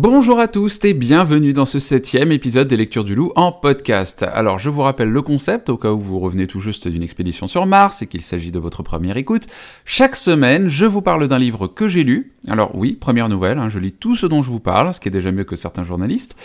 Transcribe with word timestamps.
Bonjour 0.00 0.38
à 0.38 0.46
tous 0.46 0.78
et 0.84 0.94
bienvenue 0.94 1.52
dans 1.52 1.64
ce 1.64 1.80
septième 1.80 2.30
épisode 2.30 2.68
des 2.68 2.76
Lectures 2.76 3.02
du 3.02 3.16
Loup 3.16 3.32
en 3.34 3.50
podcast. 3.50 4.22
Alors 4.22 4.60
je 4.60 4.70
vous 4.70 4.82
rappelle 4.82 5.08
le 5.08 5.22
concept 5.22 5.70
au 5.70 5.76
cas 5.76 5.90
où 5.90 5.98
vous 5.98 6.20
revenez 6.20 6.46
tout 6.46 6.60
juste 6.60 6.86
d'une 6.86 7.02
expédition 7.02 7.48
sur 7.48 7.66
Mars 7.66 8.00
et 8.00 8.06
qu'il 8.06 8.22
s'agit 8.22 8.52
de 8.52 8.60
votre 8.60 8.84
première 8.84 9.16
écoute. 9.16 9.48
Chaque 9.84 10.14
semaine, 10.14 10.68
je 10.68 10.84
vous 10.84 11.02
parle 11.02 11.26
d'un 11.26 11.40
livre 11.40 11.66
que 11.66 11.88
j'ai 11.88 12.04
lu. 12.04 12.30
Alors 12.46 12.76
oui, 12.76 12.92
première 12.92 13.28
nouvelle, 13.28 13.58
hein, 13.58 13.70
je 13.70 13.80
lis 13.80 13.90
tout 13.90 14.14
ce 14.14 14.26
dont 14.26 14.40
je 14.40 14.50
vous 14.50 14.60
parle, 14.60 14.94
ce 14.94 15.00
qui 15.00 15.08
est 15.08 15.10
déjà 15.10 15.32
mieux 15.32 15.42
que 15.42 15.56
certains 15.56 15.82
journalistes. 15.82 16.36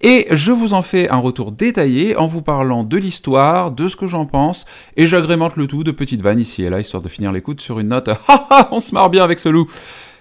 Et 0.00 0.26
je 0.32 0.50
vous 0.50 0.74
en 0.74 0.82
fais 0.82 1.08
un 1.08 1.18
retour 1.18 1.52
détaillé 1.52 2.16
en 2.16 2.26
vous 2.26 2.42
parlant 2.42 2.82
de 2.82 2.96
l'histoire, 2.96 3.70
de 3.70 3.86
ce 3.86 3.94
que 3.94 4.08
j'en 4.08 4.26
pense, 4.26 4.66
et 4.96 5.06
j'agrémente 5.06 5.54
le 5.54 5.68
tout 5.68 5.84
de 5.84 5.92
petites 5.92 6.22
vannes 6.22 6.40
ici 6.40 6.64
et 6.64 6.70
là, 6.70 6.80
histoire 6.80 7.04
de 7.04 7.08
finir 7.08 7.30
l'écoute 7.30 7.60
sur 7.60 7.78
une 7.78 7.90
note 7.90 8.08
«Ha 8.28 8.68
on 8.72 8.80
se 8.80 8.92
marre 8.92 9.10
bien 9.10 9.22
avec 9.22 9.38
ce 9.38 9.48
loup!» 9.48 9.70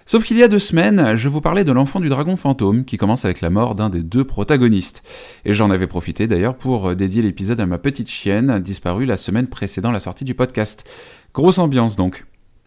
Sauf 0.07 0.23
qu'il 0.23 0.37
y 0.37 0.43
a 0.43 0.47
deux 0.47 0.59
semaines, 0.59 1.15
je 1.15 1.27
vous 1.27 1.41
parlais 1.41 1.63
de 1.63 1.71
l'enfant 1.71 1.99
du 1.99 2.09
dragon 2.09 2.35
fantôme 2.35 2.85
qui 2.85 2.97
commence 2.97 3.25
avec 3.25 3.41
la 3.41 3.49
mort 3.49 3.73
d'un 3.73 3.89
des 3.89 4.03
deux 4.03 4.23
protagonistes. 4.23 5.01
Et 5.45 5.53
j'en 5.53 5.71
avais 5.71 5.87
profité 5.87 6.27
d'ailleurs 6.27 6.55
pour 6.55 6.95
dédier 6.95 7.23
l'épisode 7.23 7.59
à 7.59 7.65
ma 7.65 7.79
petite 7.79 8.09
chienne, 8.09 8.59
disparue 8.59 9.07
la 9.07 9.17
semaine 9.17 9.47
précédant 9.47 9.91
la 9.91 9.99
sortie 9.99 10.23
du 10.23 10.35
podcast. 10.35 10.87
Grosse 11.33 11.57
ambiance 11.57 11.95
donc. 11.95 12.25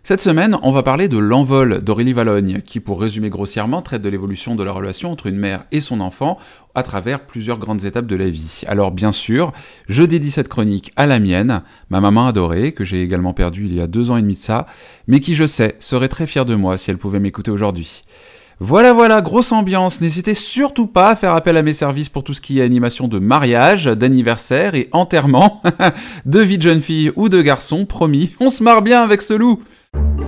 Cette 0.08 0.22
semaine, 0.22 0.56
on 0.62 0.72
va 0.72 0.82
parler 0.82 1.06
de 1.06 1.18
l'envol 1.18 1.82
d'Aurélie 1.82 2.14
Valogne, 2.14 2.62
qui, 2.64 2.80
pour 2.80 2.98
résumer 2.98 3.28
grossièrement, 3.28 3.82
traite 3.82 4.00
de 4.00 4.08
l'évolution 4.08 4.54
de 4.54 4.64
la 4.64 4.72
relation 4.72 5.12
entre 5.12 5.26
une 5.26 5.36
mère 5.36 5.66
et 5.70 5.82
son 5.82 6.00
enfant 6.00 6.38
à 6.74 6.82
travers 6.82 7.26
plusieurs 7.26 7.58
grandes 7.58 7.84
étapes 7.84 8.06
de 8.06 8.16
la 8.16 8.30
vie. 8.30 8.62
Alors, 8.66 8.90
bien 8.90 9.12
sûr, 9.12 9.52
je 9.86 10.02
dédie 10.02 10.30
cette 10.30 10.48
chronique 10.48 10.92
à 10.96 11.04
la 11.04 11.20
mienne, 11.20 11.60
ma 11.90 12.00
maman 12.00 12.26
adorée, 12.26 12.72
que 12.72 12.86
j'ai 12.86 13.02
également 13.02 13.34
perdue 13.34 13.66
il 13.66 13.74
y 13.74 13.82
a 13.82 13.86
deux 13.86 14.10
ans 14.10 14.16
et 14.16 14.22
demi 14.22 14.32
de 14.32 14.38
ça, 14.38 14.64
mais 15.08 15.20
qui, 15.20 15.34
je 15.34 15.46
sais, 15.46 15.76
serait 15.78 16.08
très 16.08 16.26
fière 16.26 16.46
de 16.46 16.54
moi 16.54 16.78
si 16.78 16.90
elle 16.90 16.96
pouvait 16.96 17.20
m'écouter 17.20 17.50
aujourd'hui. 17.50 18.02
Voilà, 18.60 18.94
voilà, 18.94 19.20
grosse 19.20 19.52
ambiance. 19.52 20.00
N'hésitez 20.00 20.32
surtout 20.32 20.86
pas 20.86 21.10
à 21.10 21.16
faire 21.16 21.34
appel 21.34 21.58
à 21.58 21.62
mes 21.62 21.74
services 21.74 22.08
pour 22.08 22.24
tout 22.24 22.32
ce 22.32 22.40
qui 22.40 22.60
est 22.60 22.62
animation 22.62 23.08
de 23.08 23.18
mariage, 23.18 23.84
d'anniversaire 23.84 24.74
et 24.74 24.88
enterrement, 24.92 25.60
de 26.24 26.40
vie 26.40 26.56
de 26.56 26.62
jeune 26.62 26.80
fille 26.80 27.12
ou 27.14 27.28
de 27.28 27.42
garçon, 27.42 27.84
promis, 27.84 28.30
on 28.40 28.48
se 28.48 28.62
marre 28.62 28.80
bien 28.80 29.02
avec 29.02 29.20
ce 29.20 29.34
loup. 29.34 29.60
thank 29.98 30.20
you 30.20 30.27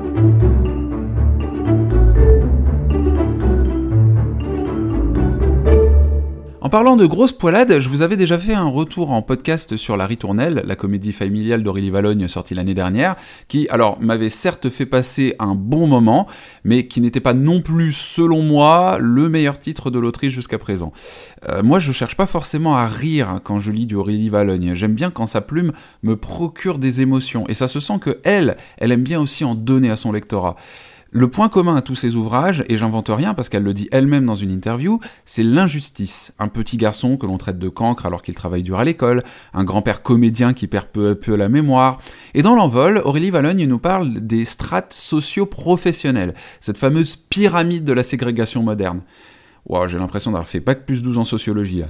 parlant 6.70 6.96
de 6.96 7.04
grosses 7.04 7.32
poilades, 7.32 7.80
je 7.80 7.88
vous 7.88 8.02
avais 8.02 8.16
déjà 8.16 8.38
fait 8.38 8.54
un 8.54 8.68
retour 8.68 9.10
en 9.10 9.22
podcast 9.22 9.76
sur 9.76 9.96
La 9.96 10.06
Ritournelle, 10.06 10.62
la 10.64 10.76
comédie 10.76 11.12
familiale 11.12 11.64
d'Aurélie 11.64 11.90
Valogne 11.90 12.28
sortie 12.28 12.54
l'année 12.54 12.74
dernière, 12.74 13.16
qui, 13.48 13.68
alors, 13.70 14.00
m'avait 14.00 14.28
certes 14.28 14.70
fait 14.70 14.86
passer 14.86 15.34
un 15.40 15.56
bon 15.56 15.88
moment, 15.88 16.28
mais 16.62 16.86
qui 16.86 17.00
n'était 17.00 17.18
pas 17.18 17.34
non 17.34 17.60
plus, 17.60 17.92
selon 17.92 18.42
moi, 18.42 18.98
le 19.00 19.28
meilleur 19.28 19.58
titre 19.58 19.90
de 19.90 19.98
l'Autriche 19.98 20.32
jusqu'à 20.32 20.58
présent. 20.58 20.92
Euh, 21.48 21.64
moi, 21.64 21.80
je 21.80 21.90
cherche 21.90 22.16
pas 22.16 22.26
forcément 22.26 22.76
à 22.76 22.86
rire 22.86 23.40
quand 23.42 23.58
je 23.58 23.72
lis 23.72 23.86
du 23.86 23.96
Aurélie 23.96 24.28
Valogne. 24.28 24.74
J'aime 24.74 24.94
bien 24.94 25.10
quand 25.10 25.26
sa 25.26 25.40
plume 25.40 25.72
me 26.04 26.14
procure 26.14 26.78
des 26.78 27.00
émotions, 27.00 27.48
et 27.48 27.54
ça 27.54 27.66
se 27.66 27.80
sent 27.80 27.98
que 28.00 28.20
elle, 28.22 28.56
elle 28.78 28.92
aime 28.92 29.02
bien 29.02 29.20
aussi 29.20 29.44
en 29.44 29.56
donner 29.56 29.90
à 29.90 29.96
son 29.96 30.12
lectorat. 30.12 30.54
Le 31.12 31.28
point 31.28 31.48
commun 31.48 31.74
à 31.74 31.82
tous 31.82 31.96
ces 31.96 32.14
ouvrages, 32.14 32.64
et 32.68 32.76
j'invente 32.76 33.08
rien 33.08 33.34
parce 33.34 33.48
qu'elle 33.48 33.64
le 33.64 33.74
dit 33.74 33.88
elle-même 33.90 34.26
dans 34.26 34.36
une 34.36 34.52
interview, 34.52 35.00
c'est 35.24 35.42
l'injustice. 35.42 36.32
Un 36.38 36.46
petit 36.46 36.76
garçon 36.76 37.16
que 37.16 37.26
l'on 37.26 37.36
traite 37.36 37.58
de 37.58 37.68
cancre 37.68 38.06
alors 38.06 38.22
qu'il 38.22 38.36
travaille 38.36 38.62
dur 38.62 38.78
à 38.78 38.84
l'école, 38.84 39.24
un 39.52 39.64
grand-père 39.64 40.04
comédien 40.04 40.54
qui 40.54 40.68
perd 40.68 40.86
peu 40.86 41.10
à 41.10 41.14
peu 41.16 41.34
la 41.34 41.48
mémoire. 41.48 41.98
Et 42.34 42.42
dans 42.42 42.54
l'envol, 42.54 43.02
Aurélie 43.04 43.30
Valogne 43.30 43.66
nous 43.66 43.80
parle 43.80 44.20
des 44.20 44.44
strates 44.44 44.92
socio-professionnelles, 44.92 46.34
cette 46.60 46.78
fameuse 46.78 47.16
pyramide 47.16 47.82
de 47.82 47.92
la 47.92 48.04
ségrégation 48.04 48.62
moderne. 48.62 49.00
Wow, 49.66 49.88
j'ai 49.88 49.98
l'impression 49.98 50.30
d'avoir 50.30 50.46
fait 50.46 50.60
Bac 50.60 50.86
plus 50.86 51.02
12 51.02 51.18
en 51.18 51.24
sociologie 51.24 51.80
là 51.80 51.88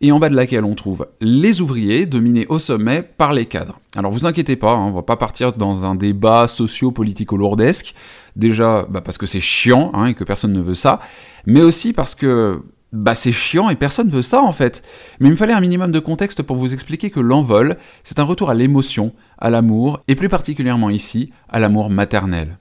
et 0.00 0.12
en 0.12 0.18
bas 0.18 0.28
de 0.28 0.36
laquelle 0.36 0.64
on 0.64 0.74
trouve 0.74 1.06
les 1.20 1.60
ouvriers 1.60 2.06
dominés 2.06 2.46
au 2.48 2.58
sommet 2.58 3.02
par 3.02 3.32
les 3.32 3.46
cadres. 3.46 3.78
Alors 3.94 4.12
vous 4.12 4.26
inquiétez 4.26 4.56
pas, 4.56 4.72
hein, 4.72 4.86
on 4.86 4.92
va 4.92 5.02
pas 5.02 5.16
partir 5.16 5.52
dans 5.52 5.84
un 5.84 5.94
débat 5.94 6.48
socio-politico-lourdesque, 6.48 7.94
déjà 8.36 8.86
bah, 8.88 9.00
parce 9.00 9.18
que 9.18 9.26
c'est 9.26 9.40
chiant 9.40 9.90
hein, 9.94 10.06
et 10.06 10.14
que 10.14 10.24
personne 10.24 10.52
ne 10.52 10.62
veut 10.62 10.74
ça, 10.74 11.00
mais 11.46 11.62
aussi 11.62 11.92
parce 11.92 12.14
que 12.14 12.62
bah 12.92 13.14
c'est 13.14 13.32
chiant 13.32 13.70
et 13.70 13.76
personne 13.76 14.08
veut 14.08 14.22
ça 14.22 14.42
en 14.42 14.52
fait. 14.52 14.82
Mais 15.20 15.28
il 15.28 15.32
me 15.32 15.36
fallait 15.36 15.52
un 15.52 15.60
minimum 15.60 15.92
de 15.92 16.00
contexte 16.00 16.42
pour 16.42 16.56
vous 16.56 16.72
expliquer 16.74 17.10
que 17.10 17.20
l'envol, 17.20 17.76
c'est 18.02 18.18
un 18.18 18.24
retour 18.24 18.50
à 18.50 18.54
l'émotion, 18.54 19.12
à 19.38 19.50
l'amour, 19.50 20.00
et 20.08 20.16
plus 20.16 20.28
particulièrement 20.28 20.90
ici, 20.90 21.32
à 21.48 21.60
l'amour 21.60 21.90
maternel. 21.90 22.59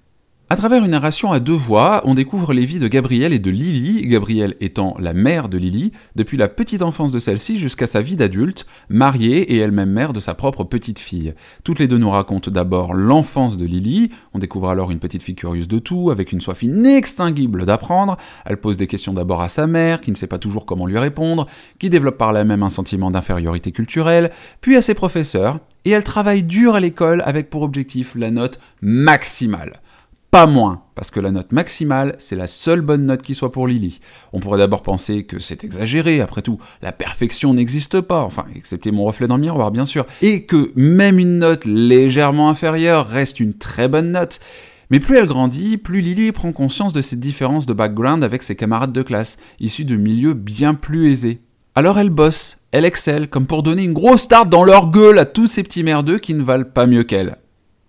À 0.51 0.55
travers 0.55 0.83
une 0.83 0.89
narration 0.89 1.31
à 1.31 1.39
deux 1.39 1.53
voix, 1.53 2.01
on 2.05 2.15
découvre 2.15 2.53
les 2.53 2.65
vies 2.65 2.79
de 2.79 2.87
Gabrielle 2.87 3.33
et 3.33 3.39
de 3.39 3.51
Lily, 3.51 4.07
Gabrielle 4.07 4.55
étant 4.61 4.95
la 4.97 5.13
mère 5.13 5.47
de 5.47 5.59
Lily, 5.59 5.91
depuis 6.15 6.37
la 6.37 6.49
petite 6.49 6.81
enfance 6.81 7.11
de 7.11 7.19
celle-ci 7.19 7.59
jusqu'à 7.59 7.85
sa 7.85 8.01
vie 8.01 8.15
d'adulte, 8.15 8.65
mariée 8.89 9.41
et 9.41 9.57
elle-même 9.57 9.91
mère 9.91 10.11
de 10.11 10.19
sa 10.19 10.33
propre 10.33 10.63
petite 10.63 10.97
fille. 10.97 11.35
Toutes 11.63 11.77
les 11.77 11.87
deux 11.87 11.99
nous 11.99 12.09
racontent 12.09 12.49
d'abord 12.49 12.95
l'enfance 12.95 13.57
de 13.57 13.65
Lily, 13.65 14.09
on 14.33 14.39
découvre 14.39 14.71
alors 14.71 14.89
une 14.89 14.97
petite 14.97 15.21
fille 15.21 15.35
curieuse 15.35 15.67
de 15.67 15.77
tout, 15.77 16.09
avec 16.09 16.31
une 16.31 16.41
soif 16.41 16.63
inextinguible 16.63 17.67
d'apprendre, 17.67 18.17
elle 18.43 18.57
pose 18.57 18.77
des 18.77 18.87
questions 18.87 19.13
d'abord 19.13 19.43
à 19.43 19.49
sa 19.49 19.67
mère, 19.67 20.01
qui 20.01 20.09
ne 20.09 20.15
sait 20.15 20.25
pas 20.25 20.39
toujours 20.39 20.65
comment 20.65 20.87
lui 20.87 20.97
répondre, 20.97 21.45
qui 21.77 21.91
développe 21.91 22.17
par 22.17 22.33
là 22.33 22.43
même 22.43 22.63
un 22.63 22.71
sentiment 22.71 23.11
d'infériorité 23.11 23.71
culturelle, 23.71 24.31
puis 24.61 24.75
à 24.77 24.81
ses 24.81 24.95
professeurs, 24.95 25.59
et 25.85 25.91
elle 25.91 26.03
travaille 26.03 26.41
dur 26.41 26.73
à 26.73 26.79
l'école 26.79 27.21
avec 27.27 27.51
pour 27.51 27.61
objectif 27.61 28.15
la 28.15 28.31
note 28.31 28.59
maximale 28.81 29.79
pas 30.31 30.45
moins, 30.45 30.83
parce 30.93 31.09
que 31.09 31.19
la 31.19 31.31
note 31.31 31.51
maximale, 31.51 32.15
c'est 32.19 32.35
la 32.35 32.45
seule 32.45 32.81
bonne 32.81 33.05
note 33.05 33.23
qui 33.23 33.33
soit 33.33 33.51
pour 33.51 33.67
Lily. 33.67 33.99
On 34.31 34.39
pourrait 34.39 34.59
d'abord 34.59 34.83
penser 34.83 35.23
que 35.23 35.39
c'est 35.39 35.63
exagéré, 35.63 36.21
après 36.21 36.43
tout, 36.43 36.59
la 36.81 36.91
perfection 36.91 37.53
n'existe 37.53 38.01
pas, 38.01 38.21
enfin, 38.21 38.45
excepté 38.55 38.91
mon 38.91 39.05
reflet 39.05 39.27
dans 39.27 39.37
le 39.37 39.41
miroir, 39.41 39.71
bien 39.71 39.85
sûr, 39.85 40.05
et 40.21 40.43
que 40.43 40.71
même 40.75 41.17
une 41.17 41.39
note 41.39 41.65
légèrement 41.65 42.49
inférieure 42.49 43.07
reste 43.07 43.39
une 43.39 43.55
très 43.55 43.87
bonne 43.87 44.11
note. 44.11 44.39
Mais 44.91 44.99
plus 44.99 45.17
elle 45.17 45.27
grandit, 45.27 45.77
plus 45.77 46.01
Lily 46.01 46.31
prend 46.31 46.51
conscience 46.51 46.93
de 46.93 47.01
ces 47.01 47.15
différences 47.15 47.65
de 47.65 47.73
background 47.73 48.23
avec 48.23 48.43
ses 48.43 48.55
camarades 48.55 48.93
de 48.93 49.03
classe, 49.03 49.37
issus 49.59 49.85
de 49.85 49.95
milieux 49.95 50.33
bien 50.33 50.73
plus 50.73 51.11
aisés. 51.11 51.41
Alors 51.75 51.97
elle 51.97 52.09
bosse, 52.09 52.57
elle 52.71 52.85
excelle, 52.85 53.29
comme 53.29 53.47
pour 53.47 53.63
donner 53.63 53.83
une 53.83 53.93
grosse 53.93 54.27
tarte 54.27 54.49
dans 54.49 54.63
leur 54.63 54.91
gueule 54.91 55.17
à 55.19 55.25
tous 55.25 55.47
ces 55.47 55.63
petits 55.63 55.83
merdeux 55.83 56.19
qui 56.19 56.33
ne 56.33 56.43
valent 56.43 56.65
pas 56.65 56.87
mieux 56.87 57.03
qu'elle. 57.03 57.37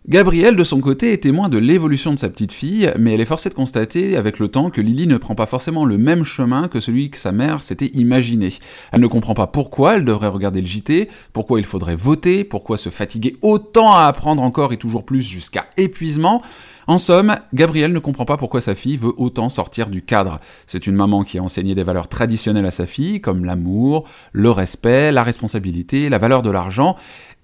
Gabrielle, 0.09 0.57
de 0.57 0.65
son 0.65 0.81
côté, 0.81 1.13
est 1.13 1.19
témoin 1.19 1.51
de 1.51 1.59
l'évolution 1.59 2.15
de 2.15 2.19
sa 2.19 2.31
petite 2.31 2.53
fille, 2.53 2.91
mais 2.99 3.13
elle 3.13 3.21
est 3.21 3.27
forcée 3.27 3.51
de 3.51 3.55
constater 3.55 4.17
avec 4.17 4.39
le 4.39 4.49
temps 4.49 4.71
que 4.71 4.81
Lily 4.81 5.07
ne 5.07 5.19
prend 5.19 5.35
pas 5.35 5.45
forcément 5.45 5.85
le 5.85 5.99
même 5.99 6.25
chemin 6.25 6.69
que 6.69 6.81
celui 6.81 7.11
que 7.11 7.19
sa 7.19 7.33
mère 7.33 7.63
s'était 7.63 7.91
imaginé. 7.93 8.49
Elle 8.93 9.03
ne 9.03 9.07
comprend 9.07 9.35
pas 9.35 9.47
pourquoi 9.47 9.97
elle 9.97 10.07
devrait 10.07 10.29
regarder 10.29 10.63
le 10.63 10.67
JT, 10.67 11.11
pourquoi 11.35 11.61
il 11.61 11.67
faudrait 11.67 11.97
voter, 11.97 12.45
pourquoi 12.45 12.79
se 12.79 12.89
fatiguer 12.89 13.37
autant 13.43 13.93
à 13.93 14.07
apprendre 14.07 14.43
encore 14.43 14.73
et 14.73 14.79
toujours 14.79 15.05
plus 15.05 15.21
jusqu'à 15.21 15.67
épuisement. 15.77 16.41
En 16.87 16.99
somme, 16.99 17.37
Gabrielle 17.55 17.93
ne 17.93 18.01
comprend 18.01 18.25
pas 18.25 18.37
pourquoi 18.37 18.61
sa 18.61 18.75
fille 18.75 18.97
veut 18.97 19.13
autant 19.17 19.49
sortir 19.49 19.91
du 19.91 20.03
cadre. 20.03 20.41
C'est 20.67 20.89
une 20.89 20.97
maman 20.97 21.23
qui 21.23 21.39
a 21.39 21.43
enseigné 21.43 21.77
des 21.77 21.85
valeurs 21.85 22.09
traditionnelles 22.09 22.67
à 22.67 22.73
sa 22.73 22.87
fille, 22.87 23.21
comme 23.21 23.45
l'amour, 23.45 24.09
le 24.33 24.51
respect, 24.51 25.13
la 25.13 25.23
responsabilité, 25.23 26.09
la 26.09 26.19
valeur 26.19 26.43
de 26.43 26.51
l'argent, 26.51 26.97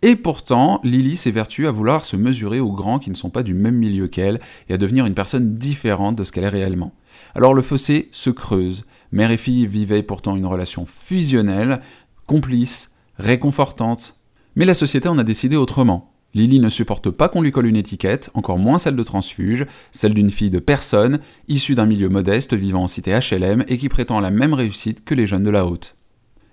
et 0.06 0.14
pourtant, 0.14 0.78
Lily 0.84 1.16
s'évertue 1.16 1.66
à 1.66 1.72
vouloir 1.72 2.04
se 2.04 2.14
mesurer 2.14 2.60
aux 2.60 2.70
grands 2.70 3.00
qui 3.00 3.10
ne 3.10 3.16
sont 3.16 3.28
pas 3.28 3.42
du 3.42 3.54
même 3.54 3.74
milieu 3.74 4.06
qu'elle 4.06 4.38
et 4.68 4.74
à 4.74 4.78
devenir 4.78 5.04
une 5.04 5.16
personne 5.16 5.58
différente 5.58 6.14
de 6.14 6.22
ce 6.22 6.30
qu'elle 6.30 6.44
est 6.44 6.48
réellement. 6.48 6.94
Alors 7.34 7.54
le 7.54 7.62
fossé 7.62 8.08
se 8.12 8.30
creuse. 8.30 8.84
Mère 9.10 9.32
et 9.32 9.36
fille 9.36 9.66
vivaient 9.66 10.04
pourtant 10.04 10.36
une 10.36 10.46
relation 10.46 10.86
fusionnelle, 10.86 11.80
complice, 12.28 12.94
réconfortante. 13.18 14.14
Mais 14.54 14.64
la 14.64 14.74
société 14.74 15.08
en 15.08 15.18
a 15.18 15.24
décidé 15.24 15.56
autrement. 15.56 16.12
Lily 16.34 16.60
ne 16.60 16.68
supporte 16.68 17.10
pas 17.10 17.28
qu'on 17.28 17.42
lui 17.42 17.50
colle 17.50 17.66
une 17.66 17.74
étiquette, 17.74 18.30
encore 18.34 18.58
moins 18.58 18.78
celle 18.78 18.94
de 18.94 19.02
transfuge, 19.02 19.66
celle 19.90 20.14
d'une 20.14 20.30
fille 20.30 20.50
de 20.50 20.60
personne, 20.60 21.18
issue 21.48 21.74
d'un 21.74 21.86
milieu 21.86 22.08
modeste 22.08 22.54
vivant 22.54 22.84
en 22.84 22.86
cité 22.86 23.10
HLM 23.18 23.64
et 23.66 23.76
qui 23.76 23.88
prétend 23.88 24.20
la 24.20 24.30
même 24.30 24.54
réussite 24.54 25.04
que 25.04 25.16
les 25.16 25.26
jeunes 25.26 25.42
de 25.42 25.50
la 25.50 25.66
haute. 25.66 25.95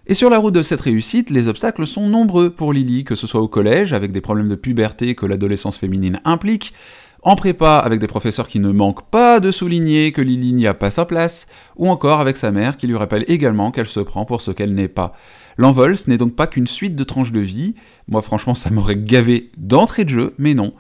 Et 0.06 0.16
sur 0.16 0.30
la 0.30 0.38
route 0.38 0.54
de 0.54 0.64
cette 0.64 0.82
réussite, 0.82 1.30
les 1.30 1.48
obstacles 1.48 1.88
sont 1.88 2.10
nombreux 2.10 2.50
pour 2.50 2.74
Lily, 2.74 3.06
que 3.06 3.16
ce 3.16 3.26
soit 3.26 3.40
au 3.40 3.48
collège, 3.48 3.94
avec 3.94 4.12
des 4.12 4.20
problèmes 4.20 4.50
de 4.50 4.56
puberté 4.56 5.16
que 5.16 5.26
l'adolescence 5.26 5.78
féminine 5.78 6.20
implique, 6.26 6.74
en 7.22 7.38
prépa 7.38 7.78
avec 7.78 8.02
des 8.02 8.08
professeurs 8.08 8.50
qui 8.50 8.60
ne 8.60 8.74
manquent 8.74 9.10
pas 9.10 9.40
de 9.40 9.50
souligner 9.50 10.12
que 10.12 10.22
Lily 10.22 10.52
n'y 10.52 10.68
a 10.68 10.74
pas 10.74 10.90
sa 10.90 11.06
place, 11.06 11.48
ou 11.78 11.88
encore 11.88 12.20
avec 12.20 12.36
sa 12.36 12.52
mère 12.52 12.76
qui 12.76 12.86
lui 12.86 12.98
rappelle 12.98 13.24
également 13.30 13.72
qu'elle 13.72 13.88
se 13.88 14.02
prend 14.02 14.26
pour 14.26 14.42
ce 14.42 14.52
qu'elle 14.52 14.74
n'est 14.74 14.90
pas. 14.90 15.14
L'envol, 15.56 15.98
ce 15.98 16.10
n'est 16.10 16.18
donc 16.18 16.36
pas 16.36 16.48
qu'une 16.48 16.68
suite 16.68 16.98
de 16.98 17.04
tranches 17.06 17.32
de 17.32 17.40
vie, 17.40 17.74
moi 18.10 18.22
franchement 18.22 18.56
ça 18.56 18.72
m'aurait 18.72 18.98
gavé 18.98 19.52
d'entrée 19.58 20.04
de 20.04 20.10
jeu, 20.10 20.34
mais 20.38 20.54
non, 20.54 20.74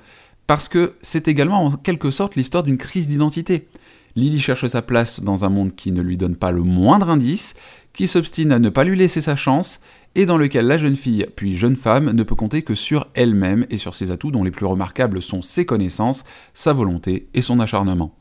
parce 0.47 0.67
que 0.67 0.95
c'est 1.01 1.29
également 1.29 1.63
en 1.63 1.71
quelque 1.71 2.11
sorte 2.11 2.35
l'histoire 2.35 2.63
d'une 2.63 2.77
crise 2.77 3.07
d'identité. 3.07 3.69
Lily 4.15 4.39
cherche 4.39 4.67
sa 4.67 4.81
place 4.81 5.21
dans 5.21 5.43
un 5.43 5.49
monde 5.49 5.75
qui 5.75 5.91
ne 5.91 6.01
lui 6.01 6.17
donne 6.17 6.35
pas 6.35 6.51
le 6.51 6.61
moindre 6.61 7.09
indice, 7.09 7.55
qui 7.93 8.07
s'obstine 8.07 8.51
à 8.51 8.59
ne 8.59 8.69
pas 8.69 8.83
lui 8.83 8.97
laisser 8.97 9.21
sa 9.21 9.35
chance, 9.35 9.79
et 10.15 10.25
dans 10.25 10.37
lequel 10.37 10.67
la 10.67 10.77
jeune 10.77 10.95
fille, 10.95 11.25
puis 11.35 11.55
jeune 11.55 11.75
femme, 11.75 12.11
ne 12.11 12.23
peut 12.23 12.35
compter 12.35 12.61
que 12.61 12.75
sur 12.75 13.07
elle-même 13.15 13.65
et 13.71 13.77
sur 13.77 13.95
ses 13.95 14.11
atouts 14.11 14.31
dont 14.31 14.43
les 14.43 14.51
plus 14.51 14.67
remarquables 14.67 15.21
sont 15.21 15.41
ses 15.41 15.65
connaissances, 15.65 16.23
sa 16.53 16.73
volonté 16.73 17.27
et 17.33 17.41
son 17.41 17.59
acharnement. 17.59 18.15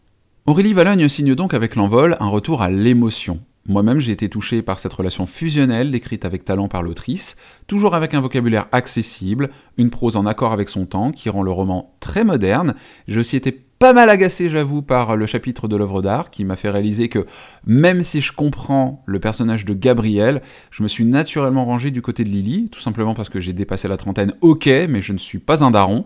Aurélie 0.47 0.73
Valogne 0.73 1.09
signe 1.09 1.35
donc 1.35 1.55
avec 1.55 1.77
l'envol 1.77 2.17
un 2.21 2.29
retour 2.29 2.63
à 2.63 2.71
l'émotion. 2.71 3.41
Moi-même, 3.69 4.01
j'ai 4.01 4.11
été 4.11 4.29
touché 4.29 4.61
par 4.61 4.81
cette 4.81 4.93
relation 4.93 5.25
fusionnelle 5.25 5.93
décrite 5.93 6.25
avec 6.25 6.45
talent 6.45 6.67
par 6.67 6.83
l'autrice, 6.83 7.37
toujours 7.69 7.95
avec 7.95 8.13
un 8.13 8.21
vocabulaire 8.21 8.67
accessible, 8.73 9.51
une 9.77 9.91
prose 9.91 10.17
en 10.17 10.27
accord 10.27 10.53
avec 10.53 10.69
son 10.69 10.85
temps 10.85 11.13
qui 11.13 11.29
rend 11.29 11.45
le 11.45 11.53
roman 11.53 11.95
très 12.01 12.25
moderne. 12.25 12.75
J'ai 13.07 13.21
aussi 13.21 13.37
été 13.37 13.53
pas 13.83 13.93
mal 13.93 14.11
agacé, 14.11 14.49
j'avoue, 14.49 14.81
par 14.81 15.17
le 15.17 15.27
chapitre 15.27 15.67
de 15.67 15.75
l'œuvre 15.75 16.03
d'art 16.03 16.31
qui 16.31 16.45
m'a 16.45 16.55
fait 16.55 16.71
réaliser 16.71 17.09
que 17.09 17.27
même 17.67 18.05
si 18.05 18.21
je 18.21 18.33
comprends 18.33 19.03
le 19.07 19.19
personnage 19.19 19.65
de 19.65 19.75
Gabriel, 19.75 20.41
je 20.71 20.85
me 20.85 20.89
suis 20.89 21.05
naturellement 21.05 21.65
rangé 21.65 21.91
du 21.91 22.01
côté 22.01 22.23
de 22.23 22.29
Lily, 22.29 22.69
tout 22.71 22.79
simplement 22.79 23.13
parce 23.13 23.29
que 23.29 23.41
j'ai 23.41 23.53
dépassé 23.53 23.89
la 23.89 23.97
trentaine, 23.97 24.35
ok, 24.41 24.67
mais 24.89 25.01
je 25.01 25.13
ne 25.13 25.19
suis 25.19 25.41
pas 25.41 25.65
un 25.65 25.73
daron. 25.73 26.05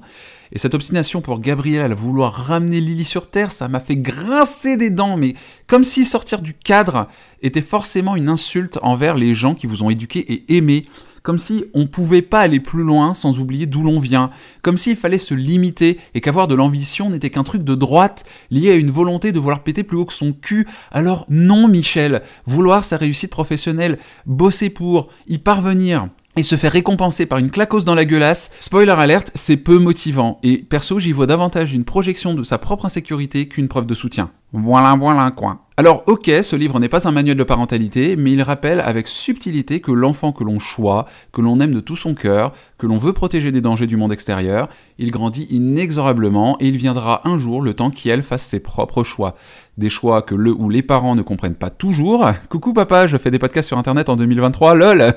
Et 0.53 0.59
cette 0.59 0.73
obstination 0.73 1.21
pour 1.21 1.39
Gabriel 1.39 1.93
à 1.93 1.95
vouloir 1.95 2.33
ramener 2.33 2.81
Lily 2.81 3.05
sur 3.05 3.29
Terre, 3.29 3.53
ça 3.53 3.69
m'a 3.69 3.81
fait 3.81 3.97
grincer 3.97 4.79
des 4.79 4.89
dents, 4.89 5.19
mais 5.19 5.35
comme 5.67 5.85
si 5.85 6.07
sortir 6.07 6.41
du 6.41 6.55
cadre 6.55 7.09
était 7.43 7.61
forcément 7.61 8.17
une 8.17 8.31
insulte 8.31 8.79
envers 8.81 9.17
les 9.17 9.35
gens 9.35 9.55
qui 9.55 9.67
vous 9.67 9.83
ont 9.83 9.91
éduqué 9.91 10.21
et 10.33 10.57
aimé 10.57 10.85
comme 11.27 11.39
si 11.39 11.65
on 11.75 11.89
pouvait 11.89 12.23
pas 12.23 12.39
aller 12.39 12.61
plus 12.61 12.85
loin 12.85 13.13
sans 13.13 13.41
oublier 13.41 13.67
d'où 13.67 13.83
l'on 13.83 13.99
vient, 13.99 14.31
comme 14.63 14.79
s'il 14.79 14.95
fallait 14.95 15.19
se 15.19 15.35
limiter 15.35 15.99
et 16.15 16.21
qu'avoir 16.21 16.47
de 16.47 16.55
l'ambition 16.55 17.11
n'était 17.11 17.31
qu'un 17.31 17.43
truc 17.43 17.65
de 17.65 17.75
droite 17.75 18.25
lié 18.53 18.71
à 18.71 18.77
une 18.77 18.93
volonté 18.93 19.33
de 19.33 19.41
vouloir 19.41 19.65
péter 19.65 19.83
plus 19.83 19.97
haut 19.97 20.05
que 20.05 20.13
son 20.13 20.33
cul. 20.33 20.69
Alors 20.93 21.27
non 21.29 21.67
Michel, 21.67 22.23
vouloir 22.47 22.85
sa 22.85 22.97
réussite 22.97 23.33
professionnelle, 23.33 23.99
bosser 24.25 24.71
pour, 24.71 25.09
y 25.27 25.39
parvenir, 25.39 26.07
et 26.37 26.45
se 26.45 26.55
faire 26.55 26.71
récompenser 26.71 27.27
par 27.27 27.39
une 27.39 27.51
claquose 27.51 27.85
dans 27.85 27.97
la 27.97 28.05
gueulasse, 28.05 28.53
spoiler 28.61 28.93
alerte, 28.93 29.33
c'est 29.35 29.57
peu 29.57 29.79
motivant. 29.79 30.39
Et 30.45 30.59
perso, 30.59 31.01
j'y 31.01 31.11
vois 31.11 31.27
davantage 31.27 31.73
une 31.73 31.85
projection 31.85 32.35
de 32.35 32.45
sa 32.45 32.59
propre 32.59 32.85
insécurité 32.85 33.49
qu'une 33.49 33.69
preuve 33.69 33.87
de 33.87 33.95
soutien. 33.95 34.31
Voilà, 34.53 34.97
voilà, 34.97 35.31
quoi. 35.33 35.67
Alors 35.79 36.05
ok, 36.07 36.31
ce 36.41 36.57
livre 36.57 36.81
n'est 36.81 36.89
pas 36.89 37.07
un 37.07 37.11
manuel 37.13 37.37
de 37.37 37.45
parentalité, 37.45 38.17
mais 38.17 38.33
il 38.33 38.41
rappelle 38.41 38.81
avec 38.81 39.09
subtilité 39.09 39.81
que 39.81 39.93
l'enfant 39.93 40.33
que 40.33 40.43
l'on 40.43 40.59
choisit, 40.59 41.05
que 41.33 41.43
l'on 41.43 41.61
aime 41.61 41.75
de 41.75 41.81
tout 41.81 41.97
son 41.97 42.15
cœur, 42.15 42.55
que 42.79 42.87
l'on 42.87 42.97
veut 42.97 43.13
protéger 43.13 43.53
des 43.53 43.61
dangers 43.61 43.87
du 43.87 43.99
monde 43.99 44.11
extérieur, 44.11 44.71
il 44.97 45.11
grandit 45.11 45.47
inexorablement 45.51 46.57
et 46.61 46.69
il 46.69 46.79
viendra 46.79 47.29
un 47.29 47.37
jour 47.37 47.61
le 47.61 47.75
temps 47.75 47.91
qu'elle 47.91 48.23
fasse 48.23 48.45
ses 48.45 48.61
propres 48.61 49.05
choix. 49.05 49.35
Des 49.77 49.91
choix 49.91 50.23
que 50.23 50.35
le 50.35 50.51
ou 50.51 50.71
les 50.71 50.83
parents 50.83 51.15
ne 51.15 51.21
comprennent 51.21 51.55
pas 51.55 51.69
toujours. 51.69 52.27
Coucou 52.49 52.73
papa, 52.73 53.07
je 53.07 53.19
fais 53.19 53.31
des 53.31 53.39
podcasts 53.39 53.69
sur 53.69 53.77
internet 53.77 54.09
en 54.09 54.17
2023, 54.17 54.77
lol 54.77 55.15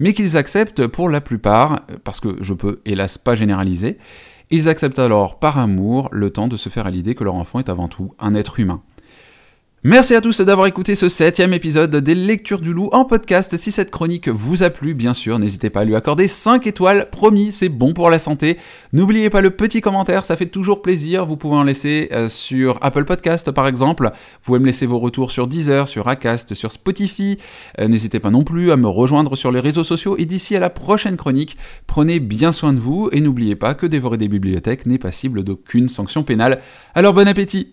Mais 0.00 0.12
qu'ils 0.12 0.36
acceptent 0.36 0.88
pour 0.88 1.08
la 1.08 1.20
plupart, 1.20 1.82
parce 2.02 2.18
que 2.18 2.36
je 2.40 2.54
peux 2.54 2.80
hélas 2.84 3.16
pas 3.16 3.36
généraliser, 3.36 3.98
ils 4.50 4.68
acceptent 4.68 4.98
alors 4.98 5.38
par 5.38 5.58
amour 5.58 6.08
le 6.12 6.30
temps 6.30 6.48
de 6.48 6.56
se 6.56 6.68
faire 6.68 6.86
à 6.86 6.90
l'idée 6.90 7.14
que 7.14 7.24
leur 7.24 7.34
enfant 7.34 7.60
est 7.60 7.68
avant 7.68 7.88
tout 7.88 8.14
un 8.18 8.34
être 8.34 8.58
humain. 8.58 8.82
Merci 9.82 10.14
à 10.14 10.20
tous 10.20 10.42
d'avoir 10.42 10.66
écouté 10.66 10.94
ce 10.94 11.08
septième 11.08 11.54
épisode 11.54 11.96
des 11.96 12.14
Lectures 12.14 12.60
du 12.60 12.74
Loup 12.74 12.90
en 12.92 13.06
podcast. 13.06 13.56
Si 13.56 13.72
cette 13.72 13.90
chronique 13.90 14.28
vous 14.28 14.62
a 14.62 14.68
plu, 14.68 14.92
bien 14.92 15.14
sûr, 15.14 15.38
n'hésitez 15.38 15.70
pas 15.70 15.80
à 15.80 15.84
lui 15.84 15.96
accorder 15.96 16.28
5 16.28 16.66
étoiles. 16.66 17.08
Promis, 17.10 17.50
c'est 17.50 17.70
bon 17.70 17.94
pour 17.94 18.10
la 18.10 18.18
santé. 18.18 18.58
N'oubliez 18.92 19.30
pas 19.30 19.40
le 19.40 19.48
petit 19.48 19.80
commentaire, 19.80 20.26
ça 20.26 20.36
fait 20.36 20.50
toujours 20.50 20.82
plaisir. 20.82 21.24
Vous 21.24 21.38
pouvez 21.38 21.56
en 21.56 21.62
laisser 21.62 22.10
euh, 22.12 22.28
sur 22.28 22.76
Apple 22.82 23.06
Podcast 23.06 23.52
par 23.52 23.66
exemple. 23.66 24.10
Vous 24.12 24.44
pouvez 24.44 24.58
me 24.58 24.66
laisser 24.66 24.84
vos 24.84 24.98
retours 24.98 25.30
sur 25.30 25.46
Deezer, 25.46 25.88
sur 25.88 26.08
Acast, 26.08 26.52
sur 26.52 26.72
Spotify. 26.72 27.38
Euh, 27.78 27.88
n'hésitez 27.88 28.20
pas 28.20 28.28
non 28.28 28.44
plus 28.44 28.72
à 28.72 28.76
me 28.76 28.86
rejoindre 28.86 29.34
sur 29.34 29.50
les 29.50 29.60
réseaux 29.60 29.82
sociaux. 29.82 30.14
Et 30.18 30.26
d'ici 30.26 30.54
à 30.54 30.60
la 30.60 30.68
prochaine 30.68 31.16
chronique, 31.16 31.56
prenez 31.86 32.20
bien 32.20 32.52
soin 32.52 32.74
de 32.74 32.78
vous 32.78 33.08
et 33.12 33.22
n'oubliez 33.22 33.56
pas 33.56 33.72
que 33.72 33.86
dévorer 33.86 34.18
des 34.18 34.28
bibliothèques 34.28 34.84
n'est 34.84 34.98
passible 34.98 35.42
d'aucune 35.42 35.88
sanction 35.88 36.22
pénale. 36.22 36.60
Alors 36.94 37.14
bon 37.14 37.26
appétit 37.26 37.72